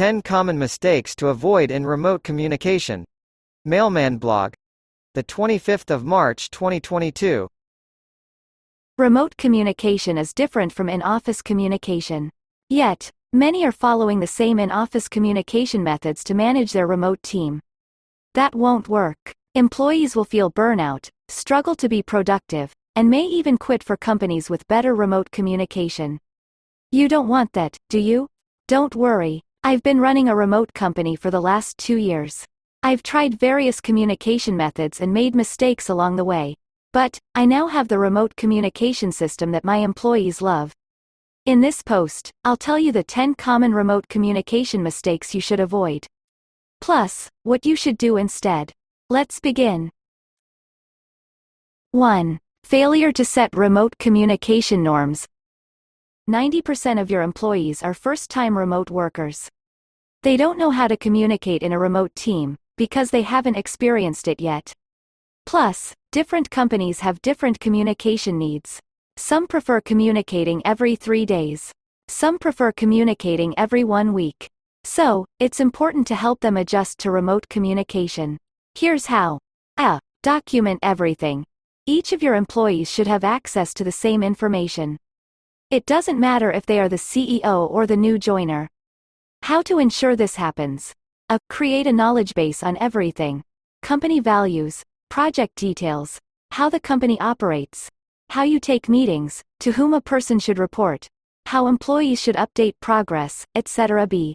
10 0.00 0.22
Common 0.22 0.58
Mistakes 0.58 1.14
to 1.14 1.28
Avoid 1.28 1.70
in 1.70 1.84
Remote 1.84 2.22
Communication. 2.22 3.04
Mailmodo 3.68 4.18
blog. 4.18 4.54
The 5.12 5.22
25th 5.22 5.94
of 5.94 6.06
March 6.06 6.48
2022. 6.48 7.46
Remote 8.96 9.36
communication 9.36 10.16
is 10.16 10.32
different 10.32 10.72
from 10.72 10.88
in-office 10.88 11.42
communication. 11.42 12.30
Yet, 12.70 13.10
many 13.34 13.62
are 13.66 13.72
following 13.72 14.20
the 14.20 14.26
same 14.26 14.58
in-office 14.58 15.06
communication 15.06 15.84
methods 15.84 16.24
to 16.24 16.34
manage 16.34 16.72
their 16.72 16.86
remote 16.86 17.22
team. 17.22 17.60
That 18.32 18.54
won't 18.54 18.88
work. 18.88 19.34
Employees 19.54 20.16
will 20.16 20.24
feel 20.24 20.50
burnout, 20.50 21.10
struggle 21.28 21.74
to 21.74 21.90
be 21.90 22.02
productive, 22.02 22.72
and 22.96 23.10
may 23.10 23.24
even 23.24 23.58
quit 23.58 23.84
for 23.84 23.98
companies 23.98 24.48
with 24.48 24.66
better 24.66 24.94
remote 24.94 25.30
communication. 25.30 26.18
You 26.90 27.06
don't 27.06 27.28
want 27.28 27.52
that, 27.52 27.76
do 27.90 27.98
you? 27.98 28.28
Don't 28.66 28.94
worry, 28.94 29.42
I've 29.62 29.82
been 29.82 30.00
running 30.00 30.30
a 30.30 30.34
remote 30.34 30.72
company 30.72 31.16
for 31.16 31.30
the 31.30 31.40
last 31.40 31.76
two 31.76 31.96
years. 31.96 32.46
I've 32.82 33.02
tried 33.02 33.38
various 33.38 33.78
communication 33.78 34.56
methods 34.56 35.02
and 35.02 35.12
made 35.12 35.34
mistakes 35.34 35.90
along 35.90 36.16
the 36.16 36.24
way. 36.24 36.56
But, 36.94 37.18
I 37.34 37.44
now 37.44 37.66
have 37.66 37.88
the 37.88 37.98
remote 37.98 38.34
communication 38.36 39.12
system 39.12 39.50
that 39.50 39.62
my 39.62 39.76
employees 39.76 40.40
love. 40.40 40.72
In 41.44 41.60
this 41.60 41.82
post, 41.82 42.32
I'll 42.42 42.56
tell 42.56 42.78
you 42.78 42.90
the 42.90 43.04
10 43.04 43.34
common 43.34 43.74
remote 43.74 44.08
communication 44.08 44.82
mistakes 44.82 45.34
you 45.34 45.42
should 45.42 45.60
avoid. 45.60 46.06
Plus, 46.80 47.28
what 47.42 47.66
you 47.66 47.76
should 47.76 47.98
do 47.98 48.16
instead. 48.16 48.72
Let's 49.10 49.40
begin. 49.40 49.90
1. 51.90 52.40
Failure 52.64 53.12
to 53.12 53.26
set 53.26 53.54
remote 53.54 53.98
communication 53.98 54.82
norms. 54.82 55.26
90% 56.30 57.00
of 57.00 57.10
your 57.10 57.22
employees 57.22 57.82
are 57.82 57.92
first-time 57.92 58.56
remote 58.56 58.88
workers. 58.88 59.48
They 60.22 60.36
don't 60.36 60.58
know 60.58 60.70
how 60.70 60.86
to 60.86 60.96
communicate 60.96 61.64
in 61.64 61.72
a 61.72 61.78
remote 61.78 62.14
team, 62.14 62.56
because 62.76 63.10
they 63.10 63.22
haven't 63.22 63.56
experienced 63.56 64.28
it 64.28 64.40
yet. 64.40 64.72
Plus, 65.44 65.92
different 66.12 66.48
companies 66.48 67.00
have 67.00 67.20
different 67.22 67.58
communication 67.58 68.38
needs. 68.38 68.78
Some 69.16 69.48
prefer 69.48 69.80
communicating 69.80 70.62
every 70.64 70.94
three 70.94 71.26
days. 71.26 71.72
Some 72.06 72.38
prefer 72.38 72.70
communicating 72.70 73.52
every 73.58 73.82
one 73.82 74.12
week. 74.12 74.48
So, 74.84 75.26
it's 75.40 75.58
important 75.58 76.06
to 76.06 76.14
help 76.14 76.40
them 76.40 76.56
adjust 76.56 77.00
to 77.00 77.10
remote 77.10 77.48
communication. 77.48 78.38
Here's 78.76 79.06
how. 79.06 79.40
A. 79.78 79.98
Document 80.22 80.78
everything. 80.80 81.44
Each 81.86 82.12
of 82.12 82.22
your 82.22 82.36
employees 82.36 82.88
should 82.88 83.08
have 83.08 83.24
access 83.24 83.74
to 83.74 83.82
the 83.82 83.90
same 83.90 84.22
information. 84.22 84.96
It 85.70 85.86
doesn't 85.86 86.18
matter 86.18 86.50
if 86.50 86.66
they 86.66 86.80
are 86.80 86.88
the 86.88 86.96
CEO 86.96 87.70
or 87.70 87.86
the 87.86 87.96
new 87.96 88.18
joiner. 88.18 88.68
How 89.42 89.62
to 89.62 89.78
ensure 89.78 90.16
this 90.16 90.34
happens? 90.34 90.92
A. 91.28 91.38
Create 91.48 91.86
a 91.86 91.92
knowledge 91.92 92.34
base 92.34 92.64
on 92.64 92.76
everything. 92.78 93.44
Company 93.80 94.18
values, 94.18 94.82
project 95.10 95.54
details, 95.54 96.18
how 96.50 96.70
the 96.70 96.80
company 96.80 97.20
operates, 97.20 97.88
how 98.30 98.42
you 98.42 98.58
take 98.58 98.88
meetings, 98.88 99.44
to 99.60 99.70
whom 99.70 99.94
a 99.94 100.00
person 100.00 100.40
should 100.40 100.58
report, 100.58 101.06
how 101.46 101.68
employees 101.68 102.20
should 102.20 102.34
update 102.34 102.74
progress, 102.80 103.46
etc. 103.54 104.08
B. 104.08 104.34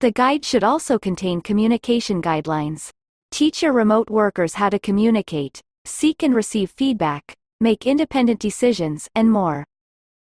The 0.00 0.12
guide 0.12 0.46
should 0.46 0.64
also 0.64 0.98
contain 0.98 1.42
communication 1.42 2.22
guidelines. 2.22 2.88
Teach 3.30 3.62
your 3.62 3.74
remote 3.74 4.08
workers 4.08 4.54
how 4.54 4.70
to 4.70 4.78
communicate, 4.78 5.60
seek 5.84 6.22
and 6.22 6.34
receive 6.34 6.70
feedback, 6.70 7.36
make 7.60 7.86
independent 7.86 8.40
decisions, 8.40 9.10
and 9.14 9.30
more. 9.30 9.66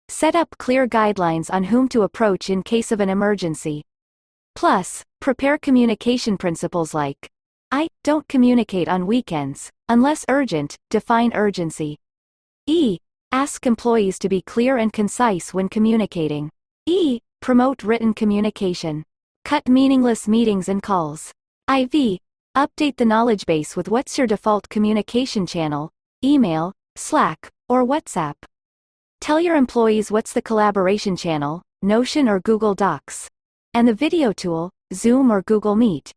Set 0.09 0.35
up 0.35 0.49
clear 0.57 0.87
guidelines 0.87 1.53
on 1.53 1.65
whom 1.65 1.89
to 1.89 2.03
approach 2.03 2.49
in 2.49 2.63
case 2.63 2.91
of 2.91 3.01
an 3.01 3.09
emergency. 3.09 3.83
Plus, 4.55 5.03
prepare 5.19 5.57
communication 5.57 6.37
principles 6.37 6.93
like 6.93 7.29
I 7.71 7.89
don't 8.03 8.27
communicate 8.29 8.87
on 8.87 9.05
weekends, 9.05 9.69
unless 9.89 10.25
urgent, 10.29 10.77
define 10.89 11.33
urgency. 11.35 11.97
E. 12.65 12.97
Ask 13.33 13.67
employees 13.67 14.17
to 14.19 14.29
be 14.29 14.41
clear 14.41 14.77
and 14.77 14.93
concise 14.93 15.53
when 15.53 15.67
communicating. 15.67 16.49
E. 16.85 17.19
Promote 17.41 17.83
written 17.83 18.13
communication. 18.13 19.03
Cut 19.43 19.67
meaningless 19.67 20.27
meetings 20.27 20.69
and 20.69 20.81
calls. 20.81 21.31
IV. 21.69 22.19
Update 22.55 22.95
the 22.95 23.05
knowledge 23.05 23.45
base 23.45 23.75
with 23.75 23.89
what's 23.89 24.17
your 24.17 24.27
default 24.27 24.69
communication 24.69 25.45
channel, 25.45 25.91
email, 26.23 26.71
Slack, 26.95 27.49
or 27.67 27.85
WhatsApp. 27.85 28.35
Tell 29.21 29.39
your 29.39 29.55
employees 29.55 30.11
what's 30.11 30.33
the 30.33 30.41
collaboration 30.41 31.15
channel, 31.15 31.61
Notion 31.81 32.29
or 32.29 32.39
Google 32.39 32.75
Docs. 32.75 33.27
And 33.73 33.87
the 33.87 33.93
video 33.93 34.31
tool, 34.31 34.71
Zoom 34.93 35.31
or 35.31 35.41
Google 35.43 35.75
Meet. 35.75 36.11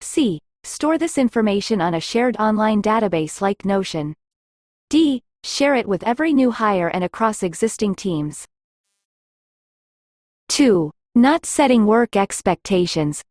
C. 0.00 0.40
Store 0.64 0.98
this 0.98 1.18
information 1.18 1.80
on 1.80 1.94
a 1.94 2.00
shared 2.00 2.36
online 2.38 2.82
database 2.82 3.40
like 3.40 3.64
Notion. 3.64 4.14
D. 4.90 5.22
Share 5.44 5.74
it 5.74 5.86
with 5.86 6.02
every 6.02 6.32
new 6.32 6.50
hire 6.50 6.88
and 6.88 7.04
across 7.04 7.42
existing 7.42 7.94
teams. 7.94 8.44
2. 10.48 10.90
Not 11.14 11.46
setting 11.46 11.86
work 11.86 12.16
expectations, 12.16 13.22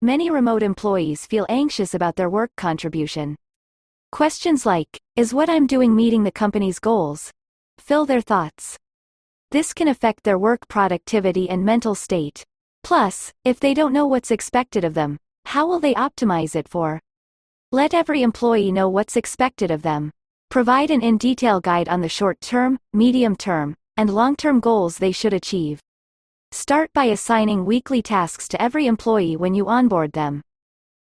Many 0.00 0.30
remote 0.30 0.62
employees 0.62 1.26
feel 1.26 1.44
anxious 1.48 1.92
about 1.92 2.14
their 2.14 2.30
work 2.30 2.52
contribution. 2.56 3.34
Questions 4.12 4.64
like, 4.64 4.86
is 5.16 5.34
what 5.34 5.50
I'm 5.50 5.66
doing 5.66 5.96
meeting 5.96 6.22
the 6.22 6.30
company's 6.30 6.78
goals? 6.78 7.32
Fill 7.78 8.04
their 8.04 8.20
thoughts. 8.20 8.76
This 9.50 9.72
can 9.72 9.88
affect 9.88 10.24
their 10.24 10.38
work 10.38 10.68
productivity 10.68 11.48
and 11.48 11.64
mental 11.64 11.94
state. 11.94 12.44
Plus, 12.84 13.32
if 13.44 13.58
they 13.58 13.72
don't 13.72 13.94
know 13.94 14.06
what's 14.06 14.30
expected 14.30 14.84
of 14.84 14.94
them, 14.94 15.18
how 15.46 15.66
will 15.66 15.80
they 15.80 15.94
optimize 15.94 16.54
it 16.54 16.68
for? 16.68 17.00
Let 17.72 17.94
every 17.94 18.22
employee 18.22 18.72
know 18.72 18.88
what's 18.88 19.16
expected 19.16 19.70
of 19.70 19.82
them. 19.82 20.10
Provide 20.50 20.90
an 20.90 21.02
in-detail 21.02 21.60
guide 21.60 21.88
on 21.88 22.00
the 22.00 22.08
short-term, 22.08 22.78
medium-term, 22.92 23.74
and 23.96 24.10
long-term 24.10 24.60
goals 24.60 24.98
they 24.98 25.12
should 25.12 25.32
achieve. 25.32 25.80
Start 26.52 26.90
by 26.94 27.06
assigning 27.06 27.66
weekly 27.66 28.00
tasks 28.00 28.48
to 28.48 28.62
every 28.62 28.86
employee 28.86 29.36
when 29.36 29.54
you 29.54 29.68
onboard 29.68 30.12
them. 30.12 30.42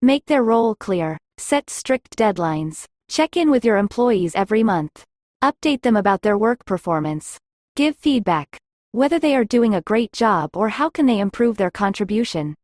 Make 0.01 0.25
their 0.27 0.43
role 0.43 0.75
clear, 0.75 1.19
set 1.37 1.69
strict 1.69 2.17
deadlines, 2.17 2.87
check 3.09 3.37
in 3.37 3.51
with 3.51 3.65
your 3.65 3.77
employees 3.77 4.35
every 4.35 4.63
month. 4.63 5.05
Update 5.43 5.83
them 5.83 5.97
about 5.97 6.23
their 6.23 6.39
work 6.39 6.65
performance. 6.65 7.39
Give 7.75 7.95
feedback, 7.95 8.59
whether 8.93 9.19
they 9.19 9.37
are 9.37 9.45
doing 9.45 9.75
a 9.75 9.83
great 9.83 10.13
job 10.13 10.51
or 10.55 10.71
how 10.71 10.89
can 10.89 11.05
they 11.05 11.19
improve 11.19 11.59
their 11.59 11.71
contribution. 11.71 12.55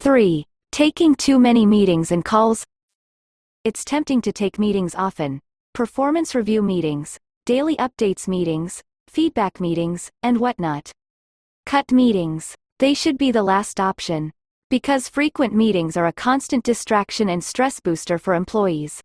3. 0.00 0.44
Taking 0.72 1.14
too 1.14 1.38
many 1.38 1.64
meetings 1.64 2.12
and 2.12 2.22
calls. 2.22 2.66
It's 3.64 3.84
tempting 3.84 4.20
to 4.20 4.32
take 4.32 4.58
meetings 4.58 4.94
often. 4.94 5.40
Performance 5.72 6.34
review 6.34 6.60
meetings, 6.60 7.18
daily 7.46 7.76
updates 7.76 8.28
meetings, 8.28 8.82
feedback 9.08 9.58
meetings, 9.60 10.10
and 10.22 10.38
whatnot. 10.38 10.92
Cut 11.64 11.90
meetings. 11.90 12.54
They 12.78 12.92
should 12.92 13.16
be 13.16 13.32
the 13.32 13.42
last 13.42 13.80
option. 13.80 14.32
Because 14.68 15.08
frequent 15.08 15.54
meetings 15.54 15.96
are 15.96 16.06
a 16.06 16.12
constant 16.12 16.64
distraction 16.64 17.30
and 17.30 17.42
stress 17.42 17.80
booster 17.80 18.18
for 18.18 18.34
employees. 18.34 19.00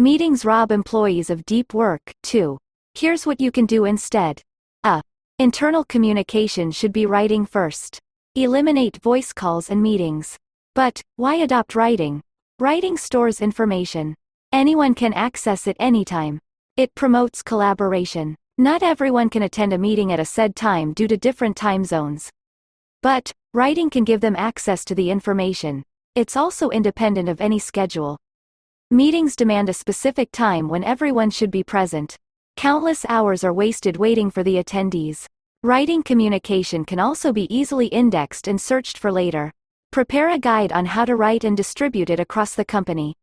Meetings 0.00 0.46
rob 0.46 0.72
employees 0.72 1.28
of 1.28 1.44
deep 1.44 1.74
work, 1.74 2.14
too. 2.22 2.56
Here's 2.94 3.26
what 3.26 3.38
you 3.38 3.52
can 3.52 3.66
do 3.66 3.84
instead. 3.84 4.40
A. 4.82 5.02
Internal 5.38 5.84
communication 5.84 6.70
should 6.70 6.90
be 6.90 7.04
writing 7.04 7.44
first. 7.44 7.98
Eliminate 8.34 8.96
voice 9.02 9.34
calls 9.34 9.68
and 9.68 9.82
meetings. 9.82 10.38
But, 10.74 11.02
why 11.16 11.34
adopt 11.34 11.74
writing? 11.74 12.22
Writing 12.58 12.96
stores 12.96 13.42
information. 13.42 14.14
Anyone 14.54 14.94
can 14.94 15.12
access 15.12 15.66
it 15.66 15.76
anytime. 15.78 16.40
It 16.78 16.94
promotes 16.94 17.42
collaboration. 17.42 18.36
Not 18.56 18.82
everyone 18.82 19.28
can 19.28 19.42
attend 19.42 19.74
a 19.74 19.78
meeting 19.78 20.12
at 20.14 20.18
a 20.18 20.24
said 20.24 20.56
time 20.56 20.94
due 20.94 21.08
to 21.08 21.18
different 21.18 21.58
time 21.58 21.84
zones. 21.84 22.30
But, 23.02 23.32
writing 23.52 23.90
can 23.90 24.04
give 24.04 24.22
them 24.22 24.36
access 24.36 24.82
to 24.86 24.94
the 24.94 25.10
information. 25.10 25.84
It's 26.14 26.38
also 26.38 26.70
independent 26.70 27.28
of 27.28 27.42
any 27.42 27.58
schedule. 27.58 28.16
Meetings 28.90 29.36
demand 29.36 29.68
a 29.68 29.72
specific 29.72 30.32
time 30.32 30.68
when 30.68 30.84
everyone 30.84 31.30
should 31.30 31.50
be 31.50 31.62
present. 31.62 32.16
Countless 32.56 33.06
hours 33.08 33.44
are 33.44 33.52
wasted 33.52 33.96
waiting 33.96 34.30
for 34.30 34.42
the 34.42 34.56
attendees. 34.56 35.26
Writing 35.62 36.02
communication 36.02 36.84
can 36.84 36.98
also 36.98 37.32
be 37.32 37.52
easily 37.54 37.86
indexed 37.86 38.48
and 38.48 38.60
searched 38.60 38.98
for 38.98 39.12
later. 39.12 39.52
Prepare 39.92 40.30
a 40.30 40.38
guide 40.38 40.72
on 40.72 40.86
how 40.86 41.04
to 41.04 41.16
write 41.16 41.44
and 41.44 41.56
distribute 41.56 42.10
it 42.10 42.20
across 42.20 42.54
the 42.54 42.64
company. 42.64 43.14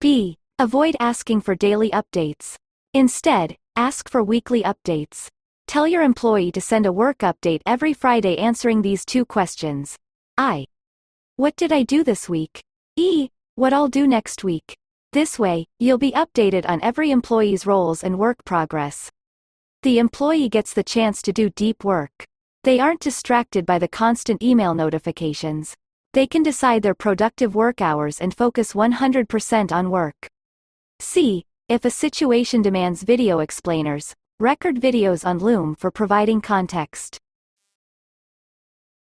B. 0.00 0.38
Avoid 0.58 0.96
asking 1.00 1.40
for 1.40 1.54
daily 1.54 1.90
updates. 1.90 2.56
Instead, 2.94 3.56
Ask 3.76 4.10
for 4.10 4.22
weekly 4.22 4.62
updates. 4.62 5.28
Tell 5.66 5.88
your 5.88 6.02
employee 6.02 6.52
to 6.52 6.60
send 6.60 6.84
a 6.84 6.92
work 6.92 7.18
update 7.20 7.62
every 7.64 7.94
Friday 7.94 8.36
answering 8.36 8.82
these 8.82 9.06
two 9.06 9.24
questions. 9.24 9.96
I. 10.36 10.66
What 11.36 11.56
did 11.56 11.72
I 11.72 11.82
do 11.84 12.04
this 12.04 12.28
week? 12.28 12.60
E. 12.96 13.30
What 13.54 13.72
I'll 13.72 13.88
do 13.88 14.06
next 14.06 14.44
week. 14.44 14.76
This 15.12 15.38
way, 15.38 15.66
you'll 15.78 15.98
be 15.98 16.12
updated 16.12 16.66
on 16.66 16.80
every 16.82 17.10
employee's 17.10 17.66
roles 17.66 18.02
and 18.02 18.18
work 18.18 18.42
progress. 18.46 19.10
The 19.82 19.98
employee 19.98 20.48
gets 20.48 20.72
the 20.72 20.82
chance 20.82 21.20
to 21.22 21.34
do 21.34 21.50
deep 21.50 21.84
work. 21.84 22.24
They 22.64 22.80
aren't 22.80 23.00
distracted 23.00 23.66
by 23.66 23.78
the 23.78 23.88
constant 23.88 24.42
email 24.42 24.72
notifications. 24.72 25.74
They 26.14 26.26
can 26.26 26.42
decide 26.42 26.82
their 26.82 26.94
productive 26.94 27.54
work 27.54 27.82
hours 27.82 28.20
and 28.22 28.34
focus 28.34 28.72
100% 28.72 29.70
on 29.70 29.90
work. 29.90 30.28
C. 31.00 31.44
If 31.68 31.84
a 31.84 31.90
situation 31.90 32.62
demands 32.62 33.02
video 33.02 33.40
explainers, 33.40 34.14
record 34.40 34.80
videos 34.80 35.26
on 35.26 35.38
Loom 35.38 35.74
for 35.74 35.90
providing 35.90 36.40
context. 36.40 37.18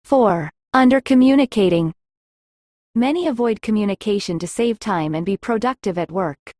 4. 0.03 0.51
Under 0.73 1.01
communicating. 1.01 1.93
Many 2.97 3.27
avoid 3.27 3.61
communication 3.61 4.39
to 4.39 4.47
save 4.47 4.79
time 4.79 5.13
and 5.13 5.23
be 5.23 5.37
productive 5.37 5.99
at 5.99 6.11
work. 6.11 6.51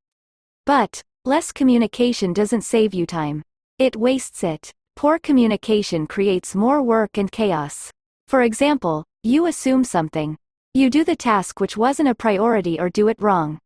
But, 0.68 1.02
less 1.26 1.52
communication 1.52 2.32
doesn't 2.32 2.62
save 2.62 2.94
you 2.94 3.08
time. 3.08 3.42
It 3.80 3.96
wastes 3.96 4.44
it. 4.44 4.72
Poor 4.96 5.18
communication 5.18 6.06
creates 6.06 6.54
more 6.54 6.84
work 6.84 7.18
and 7.18 7.32
chaos. 7.32 7.90
For 8.28 8.44
example, 8.44 9.04
you 9.24 9.48
assume 9.48 9.84
something. 9.84 10.38
You 10.76 10.92
do 10.92 11.04
the 11.04 11.16
task 11.16 11.60
which 11.60 11.76
wasn't 11.76 12.10
a 12.10 12.14
priority 12.14 12.80
or 12.80 12.92
do 12.92 13.08
it 13.08 13.20
wrong. 13.20 13.58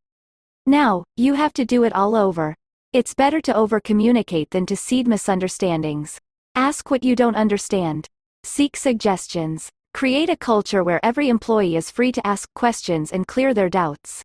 Now, 0.65 1.03
you 1.17 1.33
have 1.33 1.51
to 1.55 1.65
do 1.65 1.83
it 1.83 1.91
all 1.91 2.15
over. 2.15 2.55
It's 2.93 3.13
better 3.13 3.41
to 3.41 3.53
over-communicate 3.53 4.49
than 4.51 4.65
to 4.67 4.77
seed 4.77 5.09
misunderstandings. 5.09 6.19
Ask 6.55 6.89
what 6.89 7.03
you 7.03 7.17
don't 7.17 7.35
understand. 7.35 8.07
Seek 8.45 8.77
suggestions. 8.77 9.69
Create 9.93 10.29
a 10.29 10.37
culture 10.37 10.83
where 10.83 11.03
every 11.03 11.29
employee 11.29 11.75
is 11.75 11.91
free 11.91 12.11
to 12.11 12.25
ask 12.25 12.51
questions 12.53 13.11
and 13.11 13.27
clear 13.27 13.53
their 13.53 13.69
doubts. 13.69 14.23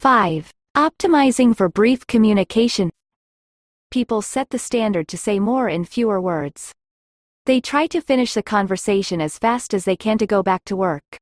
5. 0.00 0.52
Optimizing 0.76 1.56
for 1.56 1.68
brief 1.68 2.06
communication. 2.06 2.90
People 3.90 4.22
set 4.22 4.50
the 4.50 4.58
standard 4.58 5.08
to 5.08 5.18
say 5.18 5.38
more 5.38 5.68
in 5.68 5.84
fewer 5.84 6.20
words. 6.20 6.72
They 7.46 7.60
try 7.60 7.86
to 7.88 8.00
finish 8.00 8.34
the 8.34 8.42
conversation 8.42 9.20
as 9.20 9.38
fast 9.38 9.72
as 9.74 9.84
they 9.84 9.96
can 9.96 10.18
to 10.18 10.26
go 10.26 10.42
back 10.42 10.64
to 10.66 10.76
work. 10.76 11.18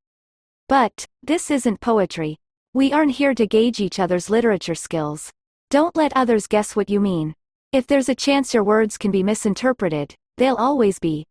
But, 0.68 1.06
this 1.22 1.50
isn't 1.50 1.80
poetry. 1.80 2.38
We 2.72 2.92
aren't 2.92 3.12
here 3.12 3.34
to 3.34 3.46
gauge 3.46 3.80
each 3.80 3.98
other's 4.00 4.30
literature 4.30 4.74
skills. 4.74 5.30
Don't 5.70 5.96
let 5.96 6.16
others 6.16 6.46
guess 6.46 6.74
what 6.74 6.90
you 6.90 7.00
mean. 7.00 7.34
If 7.72 7.86
there's 7.86 8.08
a 8.08 8.14
chance 8.14 8.54
your 8.54 8.64
words 8.64 8.96
can 8.98 9.10
be 9.10 9.22
misinterpreted, 9.22 10.14
they'll 10.36 10.56
always 10.56 10.98
be. 10.98 11.26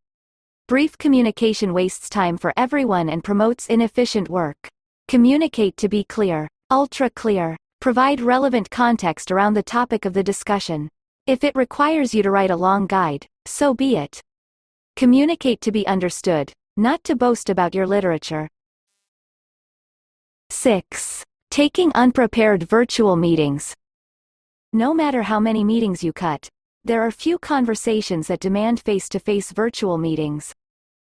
Brief 0.70 0.98
communication 0.98 1.74
wastes 1.74 2.08
time 2.08 2.38
for 2.38 2.54
everyone 2.56 3.10
and 3.10 3.22
promotes 3.22 3.68
inefficient 3.68 4.30
work. 4.30 4.70
Communicate 5.10 5.76
to 5.76 5.90
be 5.90 6.06
clear, 6.06 6.48
ultra 6.72 7.10
clear. 7.10 7.58
Provide 7.82 8.22
relevant 8.22 8.70
context 8.70 9.30
around 9.30 9.56
the 9.56 9.64
topic 9.64 10.06
of 10.06 10.14
the 10.14 10.24
discussion. 10.24 10.88
If 11.28 11.44
it 11.44 11.54
requires 11.58 12.16
you 12.16 12.24
to 12.24 12.32
write 12.32 12.50
a 12.50 12.56
long 12.56 12.88
guide, 12.88 13.28
so 13.46 13.74
be 13.74 13.98
it. 13.98 14.22
Communicate 14.96 15.60
to 15.62 15.72
be 15.74 15.86
understood, 15.86 16.54
not 16.78 17.04
to 17.04 17.18
boast 17.18 17.50
about 17.50 17.76
your 17.76 17.86
literature. 17.86 18.48
6. 20.50 21.26
Taking 21.52 21.92
unprepared 21.94 22.64
virtual 22.64 23.18
meetings. 23.18 23.76
No 24.72 24.94
matter 24.94 25.24
how 25.24 25.42
many 25.42 25.66
meetings 25.66 26.06
you 26.06 26.14
cut, 26.14 26.48
there 26.86 27.02
are 27.02 27.12
few 27.12 27.38
conversations 27.38 28.28
that 28.28 28.42
demand 28.42 28.82
face-to-face 28.82 29.52
virtual 29.52 29.98
meetings. 29.98 30.54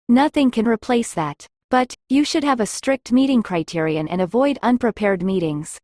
Nothing 0.09 0.53
can 0.53 0.69
replace 0.69 1.13
that, 1.15 1.47
but, 1.71 1.95
you 2.09 2.25
should 2.25 2.45
have 2.45 2.61
a 2.61 2.67
strict 2.67 3.11
meeting 3.11 3.43
criterion 3.43 4.07
and 4.07 4.21
avoid 4.21 4.59
unprepared 4.63 5.25
meetings. 5.25 5.79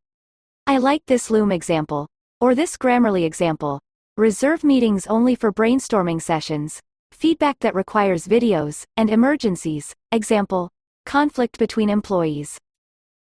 I 0.69 0.79
like 0.79 1.05
this 1.07 1.31
Loom 1.31 1.51
example. 1.51 2.07
Or 2.41 2.55
this 2.55 2.77
Grammarly 2.77 3.25
example. 3.25 3.81
Reserve 4.17 4.63
meetings 4.63 5.07
only 5.09 5.35
for 5.35 5.53
brainstorming 5.53 6.23
sessions, 6.23 6.81
feedback 7.11 7.59
that 7.61 7.75
requires 7.75 8.29
videos, 8.29 8.85
and 8.97 9.11
emergencies, 9.11 9.95
example, 10.13 10.71
conflict 11.07 11.59
between 11.59 11.91
employees. 11.91 12.59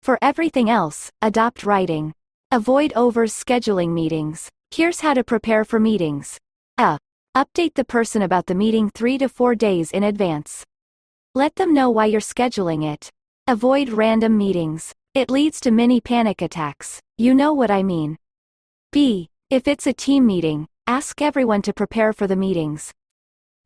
For 0.03 0.19
everything 0.21 0.69
else, 0.69 1.11
adopt 1.21 1.63
writing. 1.63 2.13
Avoid 2.51 2.93
over-scheduling 2.95 3.89
meetings. 3.89 4.49
Here's 4.75 5.01
how 5.01 5.13
to 5.13 5.23
prepare 5.23 5.63
for 5.63 5.79
meetings. 5.79 6.39
A. 6.79 6.97
Update 7.37 7.75
the 7.75 7.85
person 7.85 8.23
about 8.23 8.47
the 8.47 8.55
meeting 8.55 8.89
3 8.89 9.19
to 9.19 9.29
4 9.29 9.53
days 9.53 9.91
in 9.91 10.01
advance. 10.01 10.63
Let 11.35 11.57
them 11.57 11.75
know 11.75 11.91
why 11.91 12.07
you're 12.07 12.19
scheduling 12.19 12.83
it. 12.83 13.11
Avoid 13.45 13.89
random 13.89 14.35
meetings. 14.35 14.91
It 15.13 15.29
leads 15.29 15.59
to 15.59 15.69
mini 15.69 16.01
panic 16.01 16.41
attacks. 16.41 16.99
You 17.19 17.35
know 17.35 17.53
what 17.53 17.69
I 17.69 17.83
mean. 17.83 18.17
B. 18.91 19.29
If 19.51 19.67
it's 19.67 19.85
a 19.85 19.93
team 19.93 20.25
meeting, 20.25 20.67
ask 20.87 21.21
everyone 21.21 21.61
to 21.61 21.71
prepare 21.71 22.11
for 22.11 22.25
the 22.25 22.35
meetings. 22.35 22.91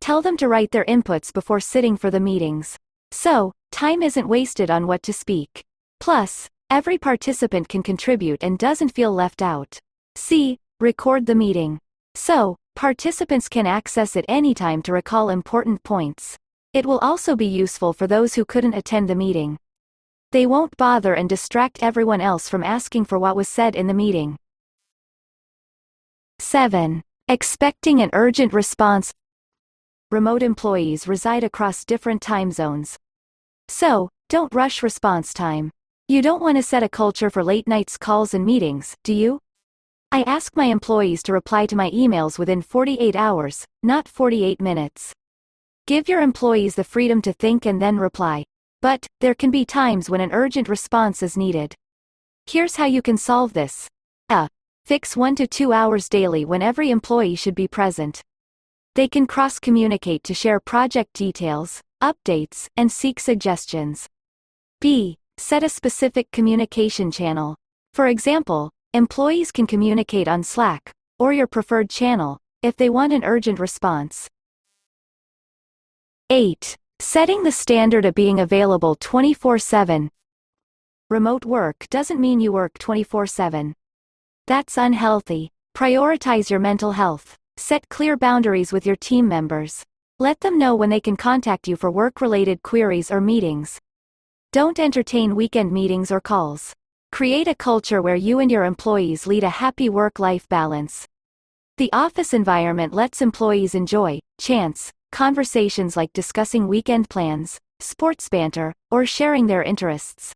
Tell 0.01 0.21
them 0.21 0.35
to 0.35 0.49
write 0.49 0.71
their 0.71 0.83
inputs 0.83 1.31
before 1.31 1.61
sitting 1.61 1.95
for 1.95 2.11
the 2.11 2.19
meetings. 2.19 2.75
So, 3.11 3.53
time 3.71 4.03
isn't 4.03 4.27
wasted 4.27 4.69
on 4.69 4.87
what 4.87 5.03
to 5.03 5.13
speak. 5.13 5.63
Plus, 6.01 6.49
every 6.69 6.97
participant 6.97 7.69
can 7.69 7.81
contribute 7.81 8.43
and 8.43 8.59
doesn't 8.59 8.89
feel 8.93 9.13
left 9.13 9.41
out. 9.41 9.79
C. 10.17 10.59
Record 10.79 11.25
the 11.25 11.33
meeting. 11.33 11.79
So, 12.13 12.55
participants 12.75 13.49
can 13.49 13.65
access 13.65 14.15
it 14.15 14.25
anytime 14.29 14.83
to 14.83 14.93
recall 14.93 15.29
important 15.29 15.81
points. 15.81 16.37
It 16.71 16.85
will 16.85 16.99
also 16.99 17.35
be 17.35 17.47
useful 17.47 17.93
for 17.93 18.05
those 18.05 18.35
who 18.35 18.45
couldn't 18.45 18.75
attend 18.75 19.09
the 19.09 19.15
meeting. 19.15 19.57
They 20.31 20.45
won't 20.45 20.77
bother 20.77 21.15
and 21.15 21.27
distract 21.27 21.81
everyone 21.81 22.21
else 22.21 22.47
from 22.47 22.63
asking 22.63 23.05
for 23.05 23.17
what 23.17 23.35
was 23.35 23.49
said 23.49 23.75
in 23.75 23.87
the 23.87 23.95
meeting. 23.95 24.37
7. 26.37 27.01
Expecting 27.27 27.99
an 27.99 28.11
urgent 28.13 28.53
response. 28.53 29.11
Remote 30.11 30.43
employees 30.43 31.07
reside 31.07 31.43
across 31.43 31.85
different 31.85 32.21
time 32.21 32.51
zones. 32.51 32.99
So, 33.67 34.09
don't 34.29 34.53
rush 34.53 34.83
response 34.83 35.33
time. 35.33 35.71
You 36.07 36.21
don't 36.21 36.41
want 36.41 36.57
to 36.57 36.61
set 36.61 36.83
a 36.83 36.89
culture 36.89 37.31
for 37.31 37.43
late 37.43 37.67
nights 37.67 37.97
calls 37.97 38.35
and 38.35 38.45
meetings, 38.45 38.95
do 39.03 39.11
you? 39.11 39.39
I 40.09 40.21
ask 40.21 40.55
my 40.55 40.65
employees 40.65 41.21
to 41.23 41.33
reply 41.33 41.65
to 41.65 41.75
my 41.75 41.91
emails 41.91 42.39
within 42.39 42.61
48 42.61 43.15
hours, 43.15 43.65
not 43.83 44.07
48 44.07 44.61
minutes. 44.61 45.11
Give 45.85 46.07
your 46.07 46.21
employees 46.21 46.75
the 46.75 46.83
freedom 46.85 47.21
to 47.23 47.33
think 47.33 47.65
and 47.65 47.81
then 47.81 47.97
reply. 47.97 48.45
But, 48.81 49.05
there 49.19 49.35
can 49.35 49.51
be 49.51 49.65
times 49.65 50.09
when 50.09 50.21
an 50.21 50.31
urgent 50.31 50.69
response 50.69 51.21
is 51.21 51.35
needed. 51.35 51.75
Here's 52.45 52.77
how 52.77 52.85
you 52.85 53.01
can 53.01 53.17
solve 53.17 53.51
this. 53.51 53.89
A. 54.29 54.47
Fix 54.85 55.17
1 55.17 55.35
to 55.35 55.47
2 55.47 55.73
hours 55.73 56.07
daily 56.07 56.45
when 56.45 56.61
every 56.61 56.89
employee 56.89 57.35
should 57.35 57.55
be 57.55 57.67
present. 57.67 58.21
They 58.95 59.09
can 59.09 59.27
cross-communicate 59.27 60.23
to 60.23 60.33
share 60.33 60.61
project 60.61 61.11
details, 61.13 61.81
updates, 62.01 62.69
and 62.77 62.89
seek 62.89 63.19
suggestions. 63.19 64.07
B. 64.79 65.17
Set 65.37 65.63
a 65.63 65.69
specific 65.69 66.31
communication 66.31 67.11
channel. 67.11 67.57
For 67.93 68.07
example, 68.07 68.71
employees 68.93 69.51
can 69.51 69.67
communicate 69.67 70.27
on 70.27 70.43
Slack, 70.43 70.91
or 71.19 71.33
your 71.33 71.47
preferred 71.47 71.89
channel, 71.89 72.39
if 72.61 72.75
they 72.75 72.89
want 72.89 73.13
an 73.13 73.23
urgent 73.23 73.59
response. 73.59 74.27
8. 76.29 76.77
Setting 76.99 77.43
the 77.43 77.51
standard 77.51 78.05
of 78.05 78.15
being 78.15 78.39
available 78.39 78.95
24-7. 78.95 80.09
Remote 81.09 81.45
work 81.45 81.87
doesn't 81.89 82.19
mean 82.19 82.39
you 82.39 82.51
work 82.51 82.73
24-7. 82.79 83.73
That's 84.45 84.77
unhealthy. 84.77 85.51
Prioritize 85.75 86.49
your 86.49 86.59
mental 86.59 86.91
health. 86.91 87.37
Set 87.57 87.87
clear 87.89 88.17
boundaries 88.17 88.73
with 88.73 88.85
your 88.85 88.95
team 88.95 89.27
members. 89.27 89.83
Let 90.19 90.39
them 90.39 90.57
know 90.57 90.75
when 90.75 90.89
they 90.89 90.99
can 90.99 91.15
contact 91.15 91.67
you 91.67 91.75
for 91.75 91.91
work-related 91.91 92.63
queries 92.63 93.11
or 93.11 93.21
meetings. 93.21 93.79
Don't 94.51 94.79
entertain 94.79 95.35
weekend 95.35 95.71
meetings 95.71 96.11
or 96.11 96.19
calls. 96.19 96.73
Create 97.11 97.47
a 97.47 97.55
culture 97.55 98.01
where 98.01 98.15
you 98.15 98.39
and 98.39 98.51
your 98.51 98.65
employees 98.65 99.25
lead 99.25 99.43
a 99.43 99.49
happy 99.49 99.89
work-life 99.89 100.47
balance. 100.49 101.07
The 101.77 101.89
office 101.93 102.33
environment 102.33 102.93
lets 102.93 103.21
employees 103.21 103.75
enjoy, 103.75 104.19
chance, 104.39 104.91
conversations 105.11 105.95
like 105.95 106.11
discussing 106.13 106.67
weekend 106.67 107.09
plans, 107.09 107.59
sports 107.79 108.27
banter, 108.29 108.73
or 108.91 109.05
sharing 109.05 109.47
their 109.47 109.63
interests. 109.63 110.33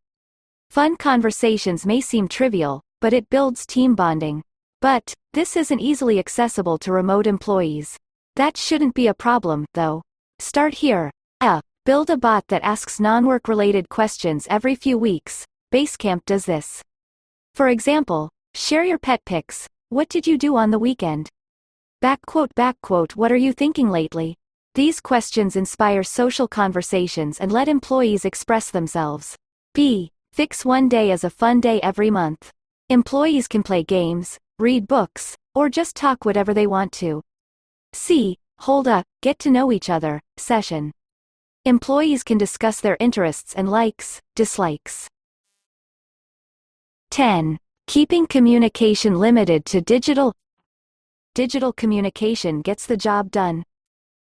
Fun 0.69 0.95
conversations 0.95 1.85
may 1.85 1.99
seem 1.99 2.27
trivial, 2.27 2.81
but 3.01 3.13
it 3.13 3.29
builds 3.29 3.65
team 3.65 3.93
bonding. 3.93 4.41
But, 4.79 5.13
this 5.33 5.57
isn't 5.57 5.79
easily 5.79 6.19
accessible 6.19 6.77
to 6.79 6.93
remote 6.93 7.27
employees. 7.27 7.97
That 8.37 8.55
shouldn't 8.55 8.95
be 8.95 9.07
a 9.07 9.13
problem, 9.13 9.65
though. 9.73 10.01
Start 10.39 10.75
here. 10.75 11.11
A. 11.41 11.61
Build 11.85 12.09
a 12.09 12.17
bot 12.17 12.47
that 12.47 12.63
asks 12.63 12.99
non-work 12.99 13.47
related 13.47 13.89
questions 13.89 14.47
every 14.49 14.75
few 14.75 14.97
weeks. 14.97 15.45
Basecamp 15.71 16.25
does 16.25 16.45
this. 16.45 16.81
For 17.55 17.69
example, 17.69 18.29
share 18.53 18.83
your 18.83 18.97
pet 18.97 19.21
pics. 19.25 19.67
What 19.87 20.09
did 20.09 20.27
you 20.27 20.37
do 20.37 20.57
on 20.57 20.71
the 20.71 20.79
weekend? 20.79 21.29
Backquote 22.03 22.53
backquote 22.57 23.15
what 23.15 23.31
are 23.31 23.37
you 23.37 23.53
thinking 23.53 23.89
lately? 23.89 24.35
These 24.75 24.99
questions 24.99 25.55
inspire 25.55 26.03
social 26.03 26.47
conversations 26.47 27.39
and 27.39 27.51
let 27.51 27.69
employees 27.69 28.25
express 28.25 28.69
themselves. 28.69 29.37
B. 29.73 30.11
Fix 30.33 30.65
one 30.65 30.89
day 30.89 31.11
as 31.11 31.23
a 31.23 31.29
fun 31.29 31.61
day 31.61 31.79
every 31.81 32.09
month. 32.09 32.51
Employees 32.89 33.47
can 33.47 33.63
play 33.63 33.83
games, 33.83 34.37
read 34.59 34.87
books, 34.87 35.37
or 35.55 35.69
just 35.69 35.95
talk 35.95 36.25
whatever 36.25 36.53
they 36.53 36.67
want 36.67 36.91
to. 36.93 37.21
C. 37.93 38.37
hold 38.59 38.87
a 38.87 39.03
get 39.21 39.39
to 39.39 39.51
know 39.51 39.71
each 39.71 39.89
other 39.89 40.21
session. 40.35 40.91
Employees 41.63 42.23
can 42.23 42.37
discuss 42.37 42.81
their 42.81 42.97
interests 42.99 43.53
and 43.55 43.69
likes, 43.69 44.19
dislikes. 44.35 45.07
10. 47.11 47.59
Keeping 47.87 48.25
communication 48.25 49.19
limited 49.19 49.65
to 49.65 49.81
digital. 49.81 50.33
Digital 51.35 51.73
communication 51.73 52.61
gets 52.61 52.85
the 52.85 52.95
job 52.95 53.29
done. 53.31 53.65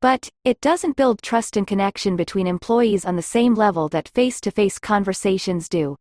But, 0.00 0.28
it 0.44 0.60
doesn't 0.60 0.96
build 0.96 1.22
trust 1.22 1.56
and 1.56 1.68
connection 1.68 2.16
between 2.16 2.48
employees 2.48 3.04
on 3.04 3.14
the 3.14 3.22
same 3.22 3.54
level 3.54 3.88
that 3.90 4.08
face 4.08 4.40
to 4.40 4.50
face 4.50 4.80
conversations 4.80 5.68
do. 5.68 5.96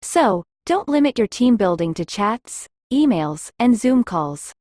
So, 0.00 0.44
don't 0.64 0.88
limit 0.88 1.18
your 1.18 1.26
team 1.26 1.56
building 1.56 1.92
to 1.92 2.06
chats, 2.06 2.66
emails, 2.90 3.50
and 3.58 3.78
Zoom 3.78 4.02
calls. 4.02 4.54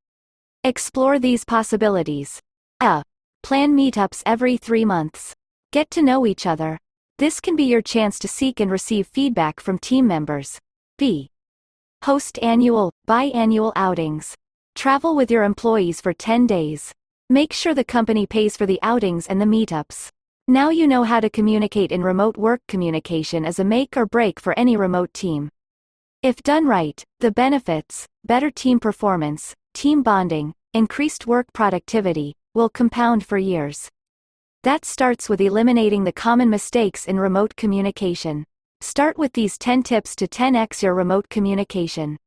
Explore 0.65 1.17
these 1.17 1.45
possibilities. 1.45 2.41
A. 2.81 3.03
Plan 3.41 3.73
meetups 3.73 4.21
every 4.25 4.57
three 4.57 4.83
months. 4.83 5.33
Get 5.71 5.89
to 5.91 6.01
know 6.01 6.25
each 6.25 6.45
other. 6.45 6.77
This 7.19 7.39
can 7.39 7.55
be 7.55 7.63
your 7.63 7.81
chance 7.81 8.19
to 8.19 8.27
seek 8.27 8.59
and 8.59 8.69
receive 8.69 9.07
feedback 9.07 9.61
from 9.61 9.79
team 9.79 10.07
members. 10.07 10.59
B. 10.97 11.29
Host 12.03 12.39
annual, 12.41 12.91
biannual 13.07 13.73
outings. 13.75 14.35
Travel 14.75 15.15
with 15.15 15.29
your 15.29 15.43
employees 15.43 15.99
for 15.99 16.13
10 16.13 16.47
days. 16.47 16.93
Make 17.29 17.51
sure 17.51 17.73
the 17.73 17.83
company 17.83 18.25
pays 18.25 18.55
for 18.55 18.65
the 18.65 18.79
outings 18.81 19.27
and 19.27 19.41
the 19.41 19.45
meetups. 19.45 20.09
Now 20.47 20.69
you 20.69 20.87
know 20.87 21.03
how 21.03 21.19
to 21.19 21.29
communicate 21.29 21.91
in 21.91 22.01
remote 22.01 22.37
work 22.37 22.61
communication 22.67 23.43
as 23.43 23.59
a 23.59 23.65
make 23.65 23.97
or 23.97 24.05
break 24.05 24.39
for 24.39 24.57
any 24.57 24.77
remote 24.77 25.13
team. 25.13 25.49
If 26.23 26.41
done 26.43 26.65
right, 26.65 27.03
the 27.19 27.31
benefits, 27.31 28.07
better 28.23 28.49
team 28.49 28.79
performance, 28.79 29.53
team 29.73 30.03
bonding, 30.03 30.53
increased 30.73 31.27
work 31.27 31.47
productivity, 31.51 32.35
will 32.53 32.69
compound 32.69 33.25
for 33.25 33.37
years. 33.37 33.89
That 34.63 34.85
starts 34.85 35.27
with 35.27 35.41
eliminating 35.41 36.05
the 36.05 36.13
common 36.13 36.49
mistakes 36.49 37.05
in 37.05 37.19
remote 37.19 37.55
communication. 37.55 38.45
Start 38.79 39.17
with 39.17 39.34
these 39.34 39.57
10 39.57 39.84
tips 39.84 40.15
to 40.15 40.27
10x 40.27 40.84
your 40.84 40.93
remote 40.93 41.29
communication. 41.29 42.17